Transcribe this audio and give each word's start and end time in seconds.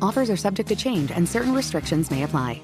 Offers 0.00 0.30
are 0.30 0.36
subject 0.36 0.68
to 0.70 0.76
change 0.76 1.10
and 1.10 1.28
certain 1.28 1.54
restrictions 1.54 2.10
may 2.10 2.22
apply. 2.22 2.62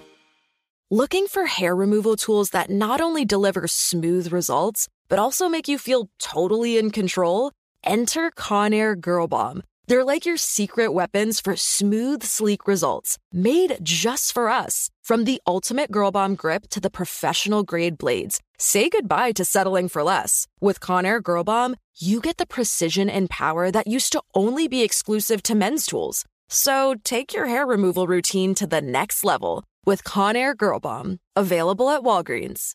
Looking 0.90 1.26
for 1.26 1.46
hair 1.46 1.74
removal 1.74 2.14
tools 2.14 2.50
that 2.50 2.70
not 2.70 3.00
only 3.00 3.24
deliver 3.24 3.66
smooth 3.66 4.30
results, 4.32 4.86
but 5.08 5.18
also 5.18 5.48
make 5.48 5.66
you 5.66 5.78
feel 5.78 6.10
totally 6.18 6.76
in 6.78 6.90
control? 6.90 7.52
Enter 7.82 8.30
Conair 8.30 9.00
Girl 9.00 9.26
Bomb. 9.26 9.62
They're 9.86 10.04
like 10.04 10.24
your 10.24 10.36
secret 10.36 10.92
weapons 10.92 11.40
for 11.40 11.56
smooth, 11.56 12.22
sleek 12.22 12.68
results, 12.68 13.18
made 13.32 13.78
just 13.82 14.32
for 14.32 14.48
us. 14.48 14.90
From 15.02 15.24
the 15.24 15.40
ultimate 15.46 15.90
Girl 15.90 16.10
Bomb 16.10 16.36
grip 16.36 16.68
to 16.68 16.80
the 16.80 16.90
professional 16.90 17.62
grade 17.62 17.98
blades, 17.98 18.40
say 18.58 18.88
goodbye 18.88 19.32
to 19.32 19.44
settling 19.44 19.88
for 19.88 20.02
less. 20.02 20.46
With 20.60 20.80
Conair 20.80 21.22
Girl 21.22 21.44
Bomb, 21.44 21.76
you 21.96 22.20
get 22.20 22.36
the 22.36 22.46
precision 22.46 23.10
and 23.10 23.28
power 23.28 23.70
that 23.70 23.86
used 23.86 24.12
to 24.12 24.22
only 24.34 24.68
be 24.68 24.82
exclusive 24.82 25.42
to 25.44 25.54
men's 25.54 25.86
tools. 25.86 26.24
So 26.48 26.94
take 27.04 27.32
your 27.32 27.46
hair 27.46 27.66
removal 27.66 28.06
routine 28.06 28.54
to 28.56 28.66
the 28.66 28.80
next 28.80 29.24
level 29.24 29.64
with 29.84 30.04
Conair 30.04 30.56
Girl 30.56 30.80
Bomb. 30.80 31.18
Available 31.36 31.90
at 31.90 32.02
Walgreens. 32.02 32.74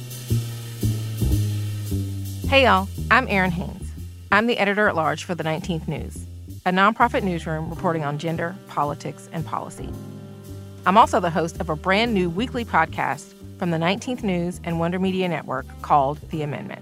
Hey, 2.51 2.65
y'all, 2.65 2.89
I'm 3.09 3.27
Errin 3.27 3.51
Haynes. 3.51 3.93
I'm 4.29 4.45
the 4.45 4.57
editor 4.57 4.89
at 4.89 4.95
large 4.97 5.23
for 5.23 5.33
the 5.33 5.41
19th 5.41 5.87
News, 5.87 6.25
a 6.65 6.71
nonprofit 6.71 7.23
newsroom 7.23 7.69
reporting 7.69 8.03
on 8.03 8.17
gender, 8.17 8.57
politics, 8.67 9.29
and 9.31 9.45
policy. 9.45 9.87
I'm 10.85 10.97
also 10.97 11.21
the 11.21 11.29
host 11.29 11.61
of 11.61 11.69
a 11.69 11.77
brand 11.77 12.13
new 12.13 12.29
weekly 12.29 12.65
podcast 12.65 13.33
from 13.57 13.71
the 13.71 13.77
19th 13.77 14.21
News 14.23 14.59
and 14.65 14.81
Wonder 14.81 14.99
Media 14.99 15.29
Network 15.29 15.65
called 15.81 16.19
The 16.29 16.41
Amendment. 16.41 16.81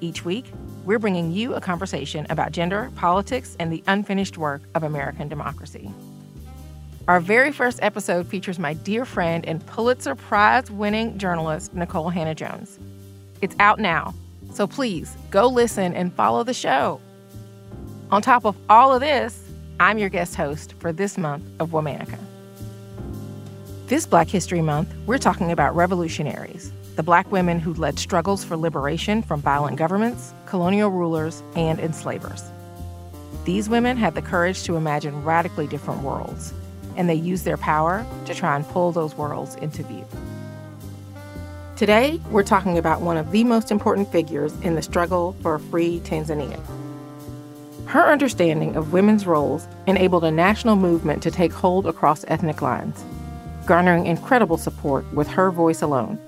Each 0.00 0.24
week, 0.24 0.44
we're 0.84 1.00
bringing 1.00 1.32
you 1.32 1.54
a 1.54 1.60
conversation 1.60 2.24
about 2.30 2.52
gender, 2.52 2.92
politics, 2.94 3.56
and 3.58 3.72
the 3.72 3.82
unfinished 3.88 4.38
work 4.38 4.62
of 4.76 4.84
American 4.84 5.28
democracy. 5.28 5.90
Our 7.08 7.18
very 7.18 7.50
first 7.50 7.80
episode 7.82 8.28
features 8.28 8.60
my 8.60 8.74
dear 8.74 9.04
friend 9.04 9.44
and 9.46 9.66
Pulitzer 9.66 10.14
Prize 10.14 10.70
winning 10.70 11.18
journalist, 11.18 11.74
Nikole 11.74 12.12
Hannah-Jones. 12.12 12.78
It's 13.42 13.56
out 13.58 13.80
now 13.80 14.14
so 14.52 14.66
please 14.66 15.16
go 15.30 15.46
listen 15.48 15.94
and 15.94 16.12
follow 16.14 16.44
the 16.44 16.54
show. 16.54 17.00
On 18.10 18.20
top 18.20 18.44
of 18.44 18.56
all 18.68 18.92
of 18.92 19.00
this, 19.00 19.42
I'm 19.78 19.98
your 19.98 20.08
guest 20.08 20.34
host 20.34 20.74
for 20.78 20.92
this 20.92 21.16
month 21.16 21.44
of 21.60 21.70
Womanica. 21.70 22.18
This 23.86 24.06
Black 24.06 24.28
History 24.28 24.60
Month, 24.60 24.92
we're 25.06 25.18
talking 25.18 25.50
about 25.50 25.74
revolutionaries, 25.74 26.70
the 26.96 27.02
black 27.02 27.32
women 27.32 27.58
who 27.58 27.74
led 27.74 27.98
struggles 27.98 28.44
for 28.44 28.56
liberation 28.56 29.22
from 29.22 29.40
violent 29.40 29.76
governments, 29.76 30.32
colonial 30.46 30.90
rulers, 30.90 31.42
and 31.56 31.80
enslavers. 31.80 32.42
These 33.44 33.68
women 33.68 33.96
had 33.96 34.14
the 34.14 34.22
courage 34.22 34.64
to 34.64 34.76
imagine 34.76 35.24
radically 35.24 35.66
different 35.66 36.02
worlds, 36.02 36.52
and 36.96 37.08
they 37.08 37.14
used 37.14 37.44
their 37.44 37.56
power 37.56 38.04
to 38.26 38.34
try 38.34 38.54
and 38.54 38.68
pull 38.68 38.92
those 38.92 39.16
worlds 39.16 39.54
into 39.56 39.82
view. 39.84 40.04
Today, 41.80 42.20
we're 42.30 42.42
talking 42.42 42.76
about 42.76 43.00
one 43.00 43.16
of 43.16 43.30
the 43.30 43.42
most 43.42 43.70
important 43.70 44.12
figures 44.12 44.52
in 44.60 44.74
the 44.74 44.82
struggle 44.82 45.34
for 45.40 45.54
a 45.54 45.58
free 45.58 46.00
Tanzania. 46.00 46.60
Her 47.86 48.02
understanding 48.02 48.76
of 48.76 48.92
women's 48.92 49.26
roles 49.26 49.66
enabled 49.86 50.24
a 50.24 50.30
national 50.30 50.76
movement 50.76 51.22
to 51.22 51.30
take 51.30 51.54
hold 51.54 51.86
across 51.86 52.22
ethnic 52.28 52.60
lines, 52.60 53.02
garnering 53.64 54.04
incredible 54.04 54.58
support 54.58 55.10
with 55.14 55.26
her 55.28 55.50
voice 55.50 55.80
alone. 55.80 56.18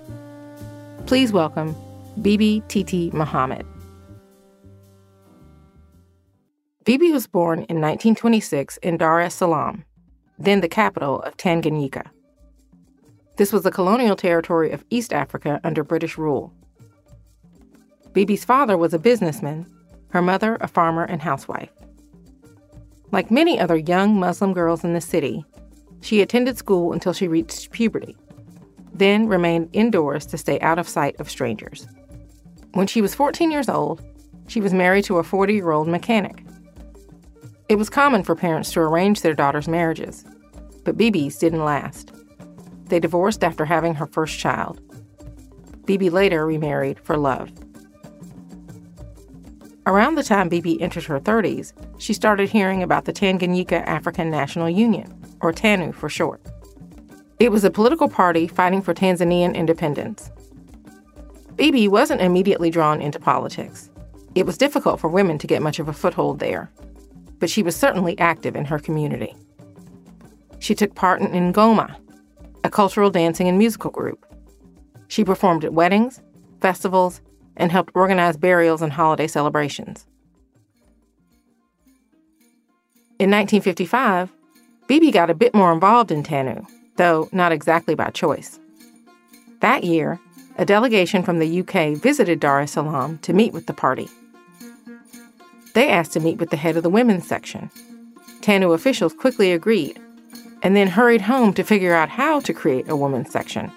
Please 1.04 1.34
welcome 1.34 1.76
Bibi 2.22 2.62
Titi 2.68 3.10
Mohamed. 3.12 3.66
Bibi 6.86 7.12
was 7.12 7.26
born 7.26 7.58
in 7.58 7.78
1926 7.78 8.78
in 8.78 8.96
Dar 8.96 9.20
es 9.20 9.34
Salaam, 9.34 9.84
then 10.38 10.62
the 10.62 10.68
capital 10.68 11.20
of 11.20 11.36
Tanganyika. 11.36 12.08
This 13.36 13.52
was 13.52 13.62
the 13.62 13.70
colonial 13.70 14.16
territory 14.16 14.70
of 14.72 14.84
East 14.90 15.12
Africa 15.12 15.60
under 15.64 15.82
British 15.82 16.18
rule. 16.18 16.52
Bibi's 18.12 18.44
father 18.44 18.76
was 18.76 18.92
a 18.92 18.98
businessman, 18.98 19.66
her 20.10 20.20
mother 20.20 20.58
a 20.60 20.68
farmer 20.68 21.04
and 21.04 21.22
housewife. 21.22 21.70
Like 23.10 23.30
many 23.30 23.58
other 23.58 23.76
young 23.76 24.18
Muslim 24.18 24.52
girls 24.52 24.84
in 24.84 24.92
the 24.92 25.00
city, 25.00 25.44
she 26.02 26.20
attended 26.20 26.58
school 26.58 26.92
until 26.92 27.14
she 27.14 27.28
reached 27.28 27.70
puberty, 27.70 28.16
then 28.92 29.28
remained 29.28 29.70
indoors 29.72 30.26
to 30.26 30.38
stay 30.38 30.60
out 30.60 30.78
of 30.78 30.88
sight 30.88 31.18
of 31.18 31.30
strangers. 31.30 31.86
When 32.72 32.86
she 32.86 33.00
was 33.00 33.14
14 33.14 33.50
years 33.50 33.68
old, 33.68 34.02
she 34.48 34.60
was 34.60 34.74
married 34.74 35.04
to 35.04 35.18
a 35.18 35.24
40 35.24 35.54
year 35.54 35.70
old 35.70 35.88
mechanic. 35.88 36.44
It 37.68 37.76
was 37.76 37.88
common 37.88 38.22
for 38.22 38.34
parents 38.34 38.72
to 38.72 38.80
arrange 38.80 39.22
their 39.22 39.34
daughters' 39.34 39.68
marriages, 39.68 40.26
but 40.84 40.98
Bibi's 40.98 41.38
didn't 41.38 41.64
last. 41.64 42.12
They 42.92 43.00
divorced 43.00 43.42
after 43.42 43.64
having 43.64 43.94
her 43.94 44.06
first 44.06 44.38
child. 44.38 44.78
Bibi 45.86 46.10
later 46.10 46.44
remarried 46.44 47.00
for 47.00 47.16
love. 47.16 47.50
Around 49.86 50.16
the 50.16 50.22
time 50.22 50.50
Bibi 50.50 50.78
entered 50.78 51.04
her 51.04 51.18
30s, 51.18 51.72
she 51.96 52.12
started 52.12 52.50
hearing 52.50 52.82
about 52.82 53.06
the 53.06 53.12
Tanganyika 53.14 53.82
African 53.86 54.30
National 54.30 54.68
Union, 54.68 55.10
or 55.40 55.54
TANU 55.54 55.92
for 55.92 56.10
short. 56.10 56.42
It 57.40 57.50
was 57.50 57.64
a 57.64 57.70
political 57.70 58.10
party 58.10 58.46
fighting 58.46 58.82
for 58.82 58.92
Tanzanian 58.92 59.54
independence. 59.54 60.30
Bibi 61.56 61.88
wasn't 61.88 62.20
immediately 62.20 62.68
drawn 62.68 63.00
into 63.00 63.18
politics. 63.18 63.88
It 64.34 64.44
was 64.44 64.58
difficult 64.58 65.00
for 65.00 65.08
women 65.08 65.38
to 65.38 65.46
get 65.46 65.62
much 65.62 65.78
of 65.78 65.88
a 65.88 65.94
foothold 65.94 66.40
there, 66.40 66.70
but 67.38 67.48
she 67.48 67.62
was 67.62 67.74
certainly 67.74 68.18
active 68.18 68.54
in 68.54 68.66
her 68.66 68.78
community. 68.78 69.34
She 70.58 70.74
took 70.74 70.94
part 70.94 71.22
in 71.22 71.30
Ngoma, 71.54 71.96
a 72.64 72.70
cultural 72.70 73.10
dancing 73.10 73.48
and 73.48 73.58
musical 73.58 73.90
group, 73.90 74.24
She 75.08 75.24
performed 75.24 75.62
at 75.62 75.74
weddings, 75.74 76.22
festivals, 76.62 77.20
and 77.56 77.70
helped 77.70 77.94
organize 77.94 78.38
burials 78.38 78.80
and 78.80 78.90
holiday 78.90 79.26
celebrations. 79.26 80.06
In 83.18 83.30
1955, 83.30 84.32
Bibi 84.86 85.10
got 85.10 85.28
a 85.28 85.34
bit 85.34 85.54
more 85.54 85.70
involved 85.70 86.10
in 86.10 86.22
TANU, 86.22 86.64
though 86.96 87.28
not 87.30 87.52
exactly 87.52 87.94
by 87.94 88.08
choice. 88.08 88.58
That 89.60 89.84
year, 89.84 90.18
a 90.56 90.64
delegation 90.64 91.22
from 91.22 91.38
the 91.38 91.60
UK 91.60 91.96
visited 91.96 92.40
Dar 92.40 92.60
es 92.60 92.72
Salaam 92.72 93.18
to 93.18 93.32
meet 93.32 93.52
with 93.52 93.66
the 93.66 93.74
party. 93.74 94.08
They 95.74 95.90
asked 95.90 96.12
to 96.12 96.20
meet 96.20 96.38
with 96.38 96.50
the 96.50 96.56
head 96.56 96.76
of 96.76 96.82
the 96.82 96.90
women's 96.90 97.26
section. 97.26 97.70
TANU 98.40 98.72
officials 98.72 99.12
quickly 99.12 99.52
agreed 99.52 100.00
and 100.62 100.76
then 100.76 100.88
hurried 100.88 101.20
home 101.20 101.52
to 101.54 101.64
figure 101.64 101.94
out 101.94 102.08
how 102.08 102.40
to 102.40 102.52
create 102.52 102.88
a 102.88 102.96
women's 102.96 103.30
section 103.30 103.70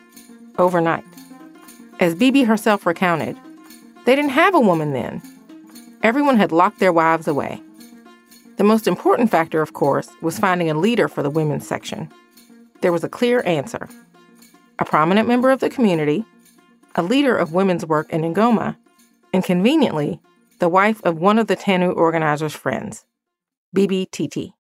overnight. 0.57 1.03
As 1.99 2.15
Bibi 2.15 2.43
herself 2.43 2.85
recounted, 2.85 3.37
they 4.05 4.15
didn't 4.15 4.31
have 4.31 4.53
a 4.53 4.59
woman 4.59 4.93
then. 4.93 5.21
Everyone 6.03 6.37
had 6.37 6.51
locked 6.51 6.79
their 6.79 6.93
wives 6.93 7.27
away. 7.27 7.61
The 8.57 8.63
most 8.63 8.87
important 8.87 9.31
factor, 9.31 9.61
of 9.61 9.73
course, 9.73 10.09
was 10.21 10.39
finding 10.39 10.69
a 10.69 10.77
leader 10.79 11.07
for 11.07 11.23
the 11.23 11.29
women's 11.29 11.67
section. 11.67 12.11
There 12.81 12.91
was 12.91 13.03
a 13.03 13.09
clear 13.09 13.43
answer 13.45 13.89
a 14.77 14.85
prominent 14.85 15.25
member 15.27 15.51
of 15.51 15.61
the 15.61 15.69
community, 15.69 16.25
a 16.95 17.01
leader 17.01 17.35
of 17.35 17.53
women's 17.53 17.85
work 17.85 18.09
in 18.09 18.21
Ngoma, 18.21 18.75
and 19.33 19.43
conveniently, 19.43 20.19
the 20.59 20.67
wife 20.69 21.01
of 21.03 21.17
one 21.17 21.39
of 21.39 21.47
the 21.47 21.55
TANU 21.55 21.91
organizers' 21.91 22.53
friends, 22.53 23.05
Bibi 23.73 24.07
Titi. 24.11 24.53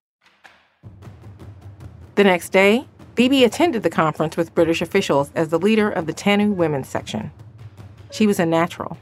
The 2.15 2.23
next 2.23 2.53
day, 2.53 2.87
Bibi 3.15 3.43
attended 3.43 3.83
the 3.83 3.89
conference 3.89 4.37
with 4.37 4.55
British 4.55 4.81
officials 4.81 5.31
as 5.35 5.49
the 5.49 5.59
leader 5.59 5.89
of 5.89 6.05
the 6.05 6.13
TANU 6.13 6.51
women's 6.53 6.87
section. 6.87 7.29
She 8.09 8.25
was 8.25 8.39
a 8.39 8.45
natural, 8.45 8.97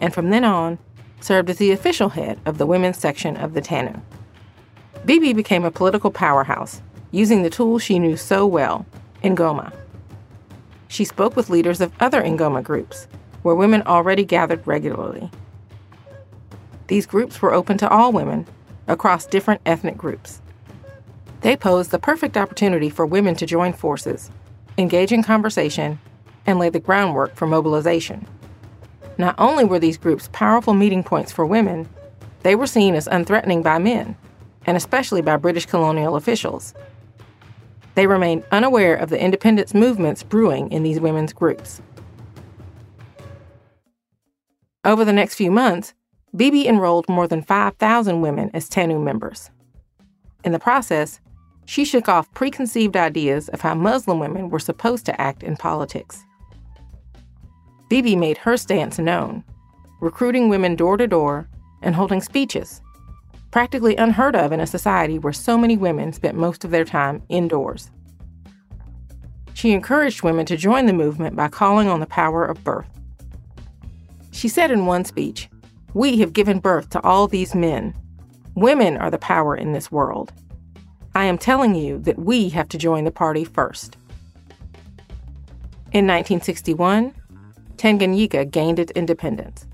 and 0.00 0.12
from 0.12 0.30
then 0.30 0.44
on, 0.44 0.78
served 1.20 1.50
as 1.50 1.58
the 1.58 1.70
official 1.70 2.08
head 2.08 2.40
of 2.44 2.58
the 2.58 2.66
women's 2.66 2.98
section 2.98 3.36
of 3.36 3.54
the 3.54 3.60
TANU. 3.60 4.00
Bibi 5.04 5.34
became 5.34 5.64
a 5.64 5.70
political 5.70 6.10
powerhouse, 6.10 6.82
using 7.12 7.42
the 7.42 7.50
tools 7.50 7.82
she 7.82 8.00
knew 8.00 8.16
so 8.16 8.44
well, 8.44 8.84
Ngoma. 9.22 9.72
She 10.88 11.04
spoke 11.04 11.36
with 11.36 11.50
leaders 11.50 11.80
of 11.80 11.92
other 12.00 12.22
Ngoma 12.22 12.64
groups, 12.64 13.06
where 13.42 13.54
women 13.54 13.82
already 13.82 14.24
gathered 14.24 14.66
regularly. 14.66 15.30
These 16.88 17.06
groups 17.06 17.40
were 17.40 17.54
open 17.54 17.78
to 17.78 17.88
all 17.88 18.10
women 18.10 18.46
across 18.88 19.26
different 19.26 19.60
ethnic 19.64 19.96
groups. 19.96 20.40
They 21.40 21.56
posed 21.56 21.90
the 21.92 21.98
perfect 21.98 22.36
opportunity 22.36 22.90
for 22.90 23.06
women 23.06 23.34
to 23.36 23.46
join 23.46 23.72
forces, 23.72 24.30
engage 24.76 25.12
in 25.12 25.22
conversation, 25.22 26.00
and 26.46 26.58
lay 26.58 26.68
the 26.68 26.80
groundwork 26.80 27.36
for 27.36 27.46
mobilization. 27.46 28.26
Not 29.18 29.36
only 29.38 29.64
were 29.64 29.78
these 29.78 29.98
groups 29.98 30.28
powerful 30.32 30.74
meeting 30.74 31.04
points 31.04 31.30
for 31.30 31.46
women, 31.46 31.88
they 32.42 32.54
were 32.54 32.66
seen 32.66 32.94
as 32.94 33.08
unthreatening 33.08 33.62
by 33.62 33.78
men, 33.78 34.16
and 34.66 34.76
especially 34.76 35.22
by 35.22 35.36
British 35.36 35.66
colonial 35.66 36.16
officials. 36.16 36.74
They 37.94 38.06
remained 38.06 38.44
unaware 38.52 38.94
of 38.94 39.10
the 39.10 39.20
independence 39.20 39.74
movements 39.74 40.22
brewing 40.22 40.70
in 40.70 40.82
these 40.82 41.00
women's 41.00 41.32
groups. 41.32 41.82
Over 44.84 45.04
the 45.04 45.12
next 45.12 45.34
few 45.34 45.50
months, 45.50 45.94
Bibi 46.34 46.68
enrolled 46.68 47.08
more 47.08 47.26
than 47.26 47.42
5,000 47.42 48.20
women 48.20 48.50
as 48.54 48.68
TANU 48.68 49.00
members. 49.00 49.50
In 50.44 50.52
the 50.52 50.58
process, 50.58 51.20
she 51.68 51.84
shook 51.84 52.08
off 52.08 52.32
preconceived 52.32 52.96
ideas 52.96 53.50
of 53.50 53.60
how 53.60 53.74
Muslim 53.74 54.18
women 54.18 54.48
were 54.48 54.58
supposed 54.58 55.04
to 55.04 55.20
act 55.20 55.42
in 55.42 55.54
politics. 55.54 56.24
Bibi 57.90 58.16
made 58.16 58.38
her 58.38 58.56
stance 58.56 58.98
known, 58.98 59.44
recruiting 60.00 60.48
women 60.48 60.76
door 60.76 60.96
to 60.96 61.06
door 61.06 61.46
and 61.82 61.94
holding 61.94 62.22
speeches, 62.22 62.80
practically 63.50 63.94
unheard 63.96 64.34
of 64.34 64.50
in 64.50 64.60
a 64.60 64.66
society 64.66 65.18
where 65.18 65.32
so 65.34 65.58
many 65.58 65.76
women 65.76 66.10
spent 66.14 66.38
most 66.38 66.64
of 66.64 66.70
their 66.70 66.86
time 66.86 67.22
indoors. 67.28 67.90
She 69.52 69.72
encouraged 69.72 70.22
women 70.22 70.46
to 70.46 70.56
join 70.56 70.86
the 70.86 70.94
movement 70.94 71.36
by 71.36 71.48
calling 71.48 71.86
on 71.86 72.00
the 72.00 72.06
power 72.06 72.46
of 72.46 72.64
birth. 72.64 72.88
She 74.30 74.48
said 74.48 74.70
in 74.70 74.86
one 74.86 75.04
speech, 75.04 75.50
We 75.92 76.16
have 76.20 76.32
given 76.32 76.60
birth 76.60 76.88
to 76.90 77.02
all 77.02 77.28
these 77.28 77.54
men. 77.54 77.94
Women 78.54 78.96
are 78.96 79.10
the 79.10 79.18
power 79.18 79.54
in 79.54 79.74
this 79.74 79.92
world. 79.92 80.32
I 81.18 81.24
am 81.24 81.36
telling 81.36 81.74
you 81.74 81.98
that 82.02 82.16
we 82.16 82.48
have 82.50 82.68
to 82.68 82.78
join 82.78 83.02
the 83.02 83.10
party 83.10 83.42
first. 83.42 83.96
In 85.90 86.06
1961, 86.06 87.12
Tanganyika 87.76 88.48
gained 88.48 88.78
its 88.78 88.92
independence. 88.92 89.66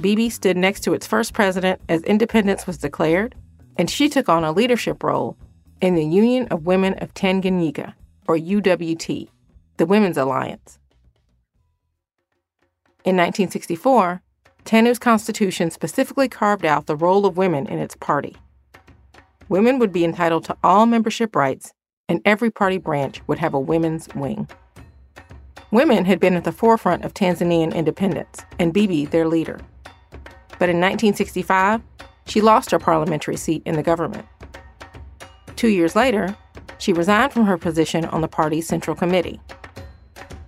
Bibi 0.00 0.30
stood 0.30 0.56
next 0.56 0.80
to 0.84 0.94
its 0.94 1.06
first 1.06 1.34
president 1.34 1.82
as 1.90 2.02
independence 2.04 2.66
was 2.66 2.78
declared, 2.78 3.34
and 3.76 3.90
she 3.90 4.08
took 4.08 4.30
on 4.30 4.42
a 4.42 4.52
leadership 4.52 5.02
role 5.02 5.36
in 5.82 5.96
the 5.96 6.06
Union 6.06 6.48
of 6.48 6.64
Women 6.64 6.94
of 6.94 7.12
Tanganyika, 7.12 7.92
or 8.26 8.38
UWT, 8.38 9.28
the 9.76 9.84
Women's 9.84 10.16
Alliance. 10.16 10.78
In 13.04 13.18
1964, 13.18 14.22
TANU's 14.64 14.98
constitution 14.98 15.70
specifically 15.70 16.30
carved 16.30 16.64
out 16.64 16.86
the 16.86 16.96
role 16.96 17.26
of 17.26 17.36
women 17.36 17.66
in 17.66 17.78
its 17.78 17.96
party 17.96 18.34
women 19.48 19.78
would 19.78 19.92
be 19.92 20.04
entitled 20.04 20.44
to 20.44 20.56
all 20.62 20.86
membership 20.86 21.36
rights, 21.36 21.72
and 22.08 22.20
every 22.24 22.50
party 22.50 22.78
branch 22.78 23.20
would 23.26 23.38
have 23.38 23.54
a 23.54 23.60
women's 23.60 24.08
wing. 24.14 24.48
Women 25.70 26.04
had 26.04 26.20
been 26.20 26.34
at 26.34 26.44
the 26.44 26.52
forefront 26.52 27.04
of 27.04 27.14
Tanzanian 27.14 27.74
independence, 27.74 28.42
and 28.58 28.72
Bibi 28.72 29.06
their 29.06 29.26
leader. 29.26 29.58
But 30.58 30.70
in 30.70 30.80
1965, 30.80 31.82
she 32.26 32.40
lost 32.40 32.70
her 32.70 32.78
parliamentary 32.78 33.36
seat 33.36 33.62
in 33.66 33.76
the 33.76 33.82
government. 33.82 34.26
Two 35.54 35.68
years 35.68 35.96
later, 35.96 36.36
she 36.78 36.92
resigned 36.92 37.32
from 37.32 37.46
her 37.46 37.58
position 37.58 38.04
on 38.06 38.20
the 38.20 38.28
party's 38.28 38.66
Central 38.66 38.96
Committee. 38.96 39.40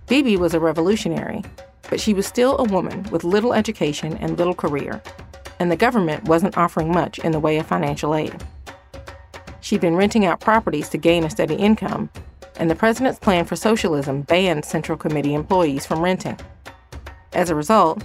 Bibi 0.07 0.37
was 0.37 0.53
a 0.53 0.59
revolutionary, 0.59 1.43
but 1.89 1.99
she 1.99 2.13
was 2.13 2.25
still 2.25 2.57
a 2.57 2.63
woman 2.63 3.03
with 3.11 3.23
little 3.23 3.53
education 3.53 4.17
and 4.17 4.37
little 4.37 4.53
career, 4.53 5.01
and 5.59 5.71
the 5.71 5.75
government 5.75 6.23
wasn't 6.25 6.57
offering 6.57 6.91
much 6.91 7.19
in 7.19 7.31
the 7.31 7.39
way 7.39 7.57
of 7.57 7.65
financial 7.65 8.15
aid. 8.15 8.35
She'd 9.69 9.81
been 9.81 9.95
renting 9.95 10.25
out 10.25 10.39
properties 10.39 10.89
to 10.89 10.97
gain 10.97 11.23
a 11.23 11.29
steady 11.29 11.53
income, 11.53 12.09
and 12.55 12.71
the 12.71 12.75
president's 12.75 13.19
plan 13.19 13.45
for 13.45 13.55
socialism 13.55 14.23
banned 14.23 14.65
Central 14.65 14.97
Committee 14.97 15.35
employees 15.35 15.85
from 15.85 16.01
renting. 16.01 16.39
As 17.33 17.51
a 17.51 17.55
result, 17.55 18.03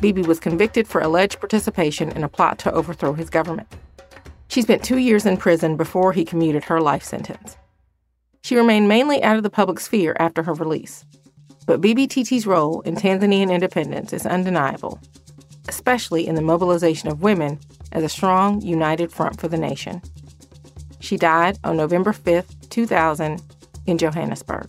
Bibi 0.00 0.22
was 0.22 0.40
convicted 0.40 0.88
for 0.88 1.02
alleged 1.02 1.38
participation 1.38 2.10
in 2.12 2.24
a 2.24 2.30
plot 2.30 2.58
to 2.60 2.72
overthrow 2.72 3.12
his 3.12 3.28
government. 3.28 3.68
She 4.48 4.62
spent 4.62 4.82
two 4.82 4.96
years 4.96 5.26
in 5.26 5.36
prison 5.36 5.76
before 5.76 6.14
he 6.14 6.24
commuted 6.24 6.64
her 6.64 6.80
life 6.80 7.02
sentence. 7.02 7.58
She 8.40 8.56
remained 8.56 8.88
mainly 8.88 9.22
out 9.22 9.36
of 9.36 9.42
the 9.42 9.50
public 9.50 9.80
sphere 9.80 10.16
after 10.18 10.42
her 10.44 10.54
release. 10.54 11.04
But 11.66 11.82
Bibi 11.82 12.06
Titi's 12.06 12.46
role 12.46 12.80
in 12.80 12.96
Tanzanian 12.96 13.52
independence 13.52 14.14
is 14.14 14.24
undeniable, 14.24 14.98
especially 15.68 16.26
in 16.26 16.36
the 16.36 16.40
mobilization 16.40 17.10
of 17.10 17.20
women 17.20 17.60
as 17.92 18.02
a 18.02 18.08
strong, 18.08 18.62
united 18.62 19.12
front 19.12 19.38
for 19.38 19.48
the 19.48 19.58
nation. 19.58 20.00
She 21.02 21.16
died 21.16 21.58
on 21.64 21.76
November 21.76 22.12
5th, 22.12 22.70
2000, 22.70 23.42
in 23.86 23.98
Johannesburg. 23.98 24.68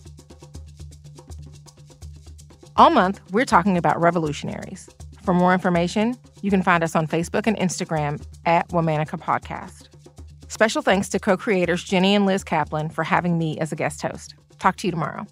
All 2.76 2.90
month, 2.90 3.20
we're 3.30 3.44
talking 3.44 3.78
about 3.78 4.00
revolutionaries. 4.00 4.90
For 5.22 5.32
more 5.32 5.52
information, 5.52 6.16
you 6.42 6.50
can 6.50 6.60
find 6.60 6.82
us 6.82 6.96
on 6.96 7.06
Facebook 7.06 7.46
and 7.46 7.56
Instagram 7.56 8.20
at 8.46 8.68
Womanica 8.70 9.18
Podcast. 9.18 9.86
Special 10.48 10.82
thanks 10.82 11.08
to 11.10 11.20
co 11.20 11.36
creators 11.36 11.84
Jenny 11.84 12.16
and 12.16 12.26
Liz 12.26 12.42
Kaplan 12.42 12.90
for 12.90 13.04
having 13.04 13.38
me 13.38 13.56
as 13.60 13.70
a 13.70 13.76
guest 13.76 14.02
host. 14.02 14.34
Talk 14.58 14.76
to 14.78 14.88
you 14.88 14.90
tomorrow. 14.90 15.26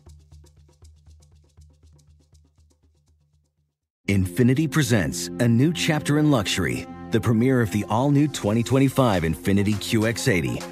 Infiniti 4.08 4.70
presents 4.70 5.28
a 5.40 5.48
new 5.48 5.72
chapter 5.72 6.18
in 6.18 6.30
luxury, 6.30 6.86
the 7.10 7.20
premiere 7.20 7.60
of 7.60 7.72
the 7.72 7.84
all 7.88 8.12
new 8.12 8.28
2025 8.28 9.24
Infiniti 9.24 9.74
QX80 9.74 10.71